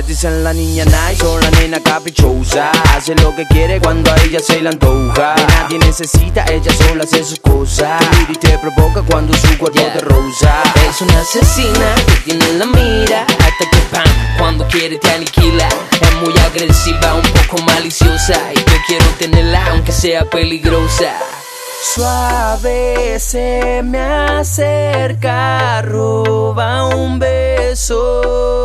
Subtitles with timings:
[0.00, 2.70] Le dicen la niña nice o la nena caprichosa.
[2.96, 5.34] Hace lo que quiere cuando a ella se le antoja.
[5.34, 8.00] Nadie necesita, ella sola hace sus cosas.
[8.26, 10.62] Y te provoca cuando su cuerpo te rosa.
[10.88, 14.06] Es una asesina que tiene en la mira hasta que pam,
[14.38, 15.68] cuando quiere te aniquila.
[16.00, 21.12] Es muy agresiva, un poco maliciosa y yo quiero tenerla aunque sea peligrosa.
[21.94, 28.59] Suave se me acerca, roba un beso.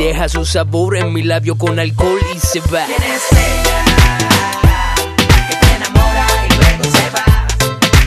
[0.00, 2.86] Deja su sabor en mi labio con alcohol y se va.
[2.86, 3.84] ¿Quién es ella?
[5.46, 7.26] Que te enamora y luego se va.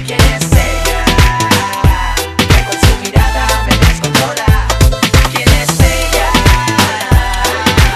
[0.03, 1.05] ¿Quién es ella?
[2.39, 4.49] Que con su mirada me descontrola.
[5.35, 6.27] ¿Quién es ella?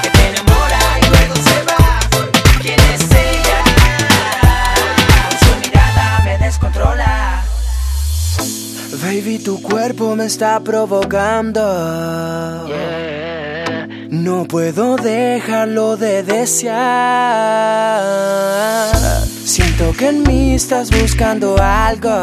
[0.03, 1.81] Que te enamora y luego se va.
[2.61, 3.59] ¿Quién es ella?
[5.27, 7.13] Con su mirada me descontrola.
[9.01, 11.63] Baby, tu cuerpo me está provocando.
[14.27, 16.75] No puedo dejarlo de desear.
[19.45, 22.21] Siento que en mí estás buscando algo.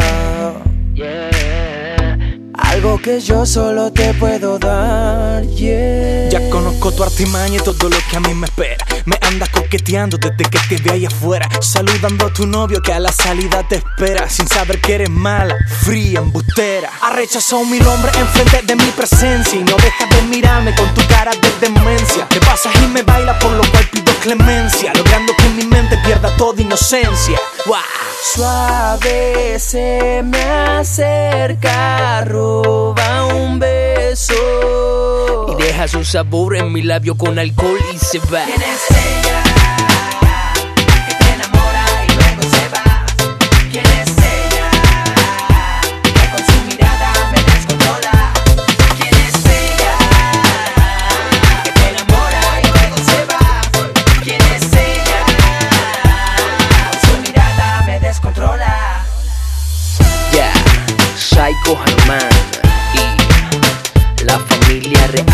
[2.52, 5.46] Algo que yo solo te puedo dar.
[5.46, 6.28] Yeah.
[6.28, 8.84] Ya conozco tu artimaña y todo lo que a mí me espera.
[9.06, 11.48] Me andas coqueteando desde que te vi ahí afuera.
[11.61, 14.28] Saludando a tu novio que a la salida te espera.
[14.28, 16.91] Sin saber que eres mala, fría, embustera.
[17.00, 19.58] Ha rechazado mil hombres enfrente de mi presencia.
[19.58, 20.73] Y no dejas de mirarme
[26.36, 27.38] toda inocencia.
[27.66, 27.77] ¡Wow!
[28.34, 34.34] Suave se me acerca, roba un beso.
[35.48, 38.44] Y deja su sabor en mi labio con alcohol y se va.
[61.34, 62.28] Psycho Germán
[62.95, 65.27] y la familia real.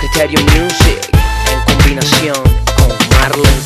[0.00, 1.10] Criterio Music
[1.52, 2.42] en combinación
[2.78, 3.65] con Marlon.